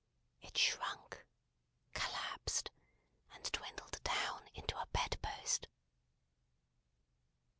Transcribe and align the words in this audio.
It 0.41 0.57
shrunk, 0.57 1.27
collapsed, 1.93 2.71
and 3.33 3.43
dwindled 3.51 4.01
down 4.03 4.47
into 4.55 4.75
a 4.81 4.87
bedpost. 4.87 5.67